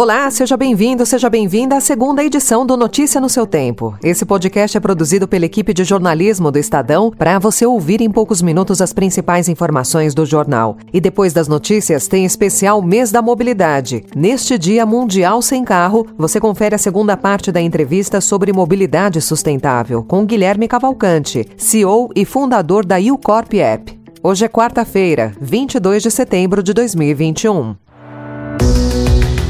[0.00, 3.94] Olá, seja bem-vindo, seja bem-vinda à segunda edição do Notícia no seu Tempo.
[4.02, 8.40] Esse podcast é produzido pela equipe de jornalismo do Estadão para você ouvir em poucos
[8.40, 10.78] minutos as principais informações do jornal.
[10.90, 14.02] E depois das notícias, tem especial Mês da Mobilidade.
[14.16, 20.02] Neste Dia Mundial Sem Carro, você confere a segunda parte da entrevista sobre mobilidade sustentável
[20.02, 24.00] com Guilherme Cavalcante, CEO e fundador da Ucorp App.
[24.22, 27.76] Hoje é quarta-feira, 22 de setembro de 2021.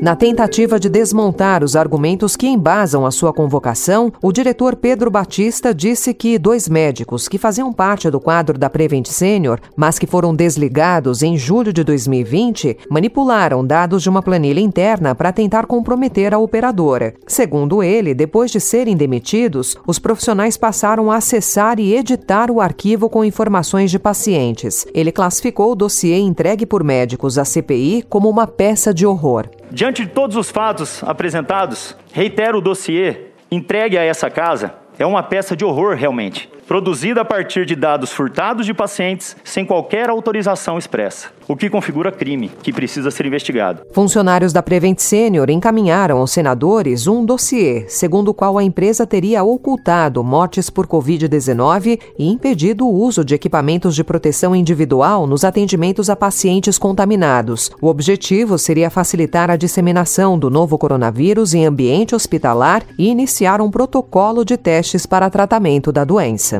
[0.00, 5.74] Na tentativa de desmontar os argumentos que embasam a sua convocação, o diretor Pedro Batista
[5.74, 10.34] disse que dois médicos que faziam parte do quadro da Prevent Senior, mas que foram
[10.34, 16.38] desligados em julho de 2020, manipularam dados de uma planilha interna para tentar comprometer a
[16.38, 17.12] operadora.
[17.26, 23.10] Segundo ele, depois de serem demitidos, os profissionais passaram a acessar e editar o arquivo
[23.10, 24.86] com informações de pacientes.
[24.94, 29.46] Ele classificou o dossiê entregue por médicos à CPI como uma peça de horror.
[29.70, 34.74] Diante de todos os fatos apresentados, reitero o dossiê entregue a essa casa.
[34.98, 39.66] É uma peça de horror, realmente produzida a partir de dados furtados de pacientes sem
[39.66, 43.82] qualquer autorização expressa, o que configura crime que precisa ser investigado.
[43.92, 49.42] Funcionários da Prevent Senior encaminharam aos senadores um dossiê, segundo o qual a empresa teria
[49.42, 56.08] ocultado mortes por Covid-19 e impedido o uso de equipamentos de proteção individual nos atendimentos
[56.08, 57.72] a pacientes contaminados.
[57.82, 63.72] O objetivo seria facilitar a disseminação do novo coronavírus em ambiente hospitalar e iniciar um
[63.72, 66.59] protocolo de testes para tratamento da doença.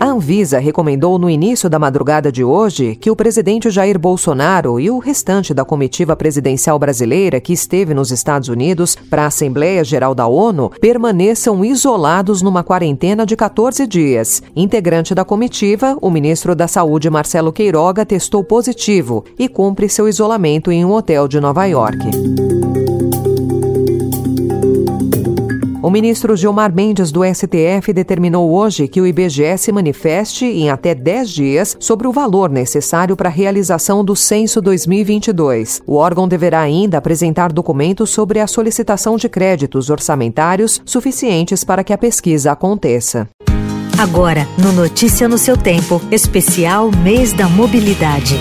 [0.00, 4.90] A Anvisa recomendou no início da madrugada de hoje que o presidente Jair Bolsonaro e
[4.90, 10.14] o restante da comitiva presidencial brasileira que esteve nos Estados Unidos para a Assembleia Geral
[10.14, 14.42] da ONU permaneçam isolados numa quarentena de 14 dias.
[14.56, 20.72] Integrante da comitiva, o ministro da Saúde Marcelo Queiroga testou positivo e cumpre seu isolamento
[20.72, 21.98] em um hotel de Nova York.
[25.82, 30.94] O ministro Gilmar Mendes do STF determinou hoje que o IBGE se manifeste em até
[30.94, 35.80] 10 dias sobre o valor necessário para a realização do censo 2022.
[35.86, 41.94] O órgão deverá ainda apresentar documentos sobre a solicitação de créditos orçamentários suficientes para que
[41.94, 43.26] a pesquisa aconteça.
[43.98, 48.38] Agora, no Notícia no seu tempo, especial Mês da Mobilidade.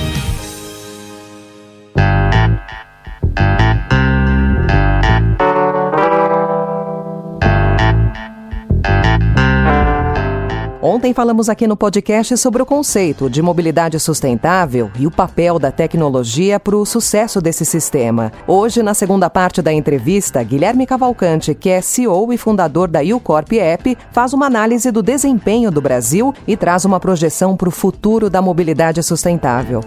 [10.89, 15.71] Ontem falamos aqui no podcast sobre o conceito de mobilidade sustentável e o papel da
[15.71, 18.31] tecnologia para o sucesso desse sistema.
[18.47, 23.51] Hoje, na segunda parte da entrevista, Guilherme Cavalcante, que é CEO e fundador da Ucorp
[23.53, 28.27] App, faz uma análise do desempenho do Brasil e traz uma projeção para o futuro
[28.27, 29.81] da mobilidade sustentável.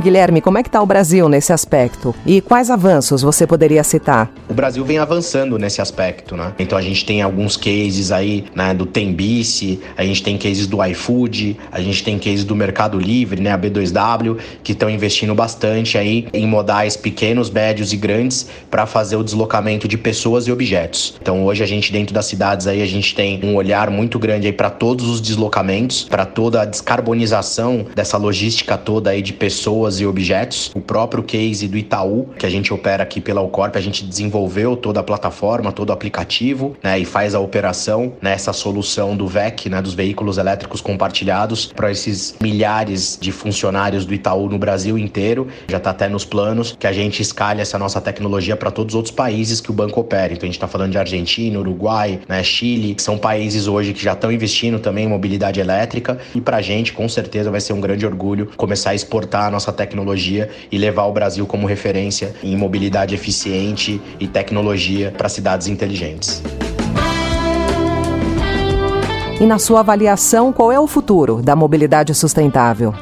[0.00, 2.14] Guilherme, como é que está o Brasil nesse aspecto?
[2.26, 4.30] E quais avanços você poderia citar?
[4.48, 6.52] O Brasil vem avançando nesse aspecto, né?
[6.58, 10.84] Então a gente tem alguns cases aí, né, do Tembice, a gente tem cases do
[10.84, 15.96] iFood, a gente tem cases do Mercado Livre, né, a B2W, que estão investindo bastante
[15.96, 21.14] aí em modais pequenos, médios e grandes para fazer o deslocamento de pessoas e objetos.
[21.20, 24.46] Então hoje a gente dentro das cidades aí a gente tem um olhar muito grande
[24.46, 29.87] aí para todos os deslocamentos, para toda a descarbonização dessa logística toda aí de pessoas
[29.88, 30.70] pessoas e objetos.
[30.74, 34.76] O próprio case do Itaú, que a gente opera aqui pela Ucorp, a gente desenvolveu
[34.76, 39.68] toda a plataforma, todo o aplicativo, né, e faz a operação nessa solução do VEC,
[39.68, 45.48] né, dos veículos elétricos compartilhados, para esses milhares de funcionários do Itaú no Brasil inteiro.
[45.68, 48.96] Já está até nos planos que a gente escalhe essa nossa tecnologia para todos os
[48.96, 50.32] outros países que o banco opera.
[50.32, 54.02] Então a gente está falando de Argentina, Uruguai, né, Chile, que são países hoje que
[54.02, 56.18] já estão investindo também em mobilidade elétrica.
[56.34, 59.50] E para a gente, com certeza, vai ser um grande orgulho começar a exportar a
[59.50, 65.68] nossa tecnologia e levar o Brasil como referência em mobilidade eficiente e tecnologia para cidades
[65.68, 66.42] inteligentes.
[69.40, 72.92] E na sua avaliação, qual é o futuro da mobilidade sustentável?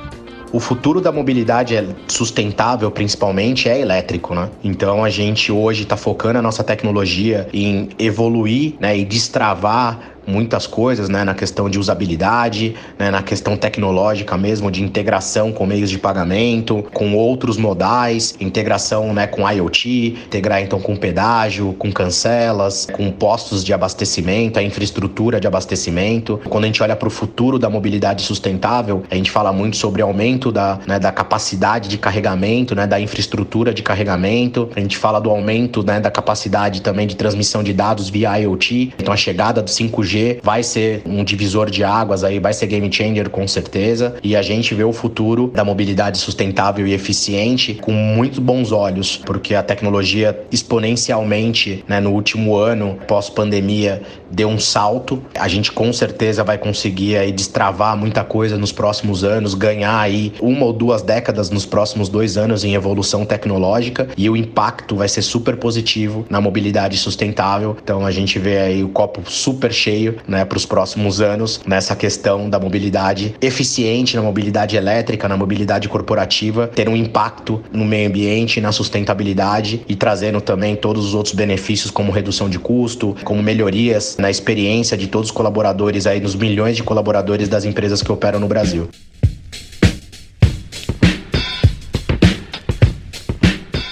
[0.53, 4.49] O futuro da mobilidade é sustentável, principalmente, é elétrico, né?
[4.63, 10.67] Então a gente hoje está focando a nossa tecnologia em evoluir né, e destravar muitas
[10.67, 15.89] coisas, né, na questão de usabilidade, né, na questão tecnológica mesmo, de integração com meios
[15.89, 22.87] de pagamento, com outros modais, integração, né, com IoT, integrar então com pedágio, com cancelas,
[22.93, 26.41] com postos de abastecimento, a infraestrutura de abastecimento.
[26.49, 30.03] Quando a gente olha para o futuro da mobilidade sustentável, a gente fala muito sobre
[30.03, 34.69] aumento da, né, da capacidade de carregamento, né, da infraestrutura de carregamento.
[34.75, 38.95] A gente fala do aumento, né, da capacidade também de transmissão de dados via IoT.
[38.99, 42.93] Então a chegada do 5G vai ser um divisor de águas aí, vai ser game
[42.93, 44.17] changer com certeza.
[44.23, 49.17] E a gente vê o futuro da mobilidade sustentável e eficiente com muito bons olhos,
[49.25, 55.23] porque a tecnologia exponencialmente, né, no último ano, pós-pandemia, deu um salto.
[55.39, 60.33] A gente com certeza vai conseguir aí destravar muita coisa nos próximos anos, ganhar aí
[60.41, 65.09] uma ou duas décadas nos próximos dois anos em evolução tecnológica e o impacto vai
[65.09, 67.77] ser super positivo na mobilidade sustentável.
[67.83, 71.97] Então a gente vê aí o copo super cheio né, para os próximos anos nessa
[71.97, 78.09] questão da mobilidade eficiente, na mobilidade elétrica, na mobilidade corporativa, ter um impacto no meio
[78.09, 83.43] ambiente, na sustentabilidade e trazendo também todos os outros benefícios como redução de custo, como
[83.43, 88.13] melhorias na experiência de todos os colaboradores aí, nos milhões de colaboradores das empresas que
[88.13, 88.89] operam no Brasil.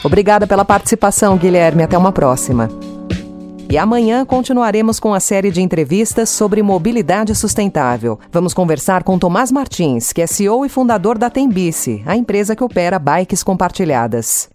[0.04, 1.82] Obrigada pela participação, Guilherme.
[1.82, 2.83] Até uma próxima.
[3.74, 8.20] E amanhã continuaremos com a série de entrevistas sobre mobilidade sustentável.
[8.30, 12.62] Vamos conversar com Tomás Martins, que é CEO e fundador da Tembice, a empresa que
[12.62, 14.48] opera bikes compartilhadas.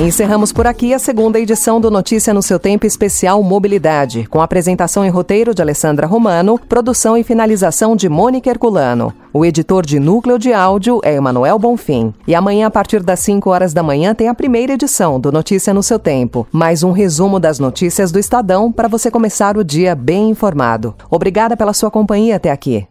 [0.00, 5.06] Encerramos por aqui a segunda edição do Notícia no seu Tempo Especial Mobilidade, com apresentação
[5.06, 9.14] e roteiro de Alessandra Romano, produção e finalização de Mônica Herculano.
[9.36, 12.14] O editor de núcleo de áudio é Emanuel Bonfim.
[12.24, 15.74] E amanhã, a partir das 5 horas da manhã, tem a primeira edição do Notícia
[15.74, 19.92] no seu Tempo, mais um resumo das notícias do Estadão para você começar o dia
[19.96, 20.94] bem informado.
[21.10, 22.86] Obrigada pela sua companhia até aqui.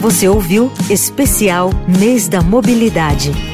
[0.00, 3.53] Você ouviu Especial Mês da Mobilidade.